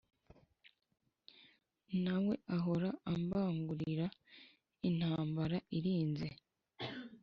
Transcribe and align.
nawe 2.03 2.33
ahora 2.57 2.89
ambangurira 3.13 4.07
intambara 4.89 5.57
irinze 5.77 6.29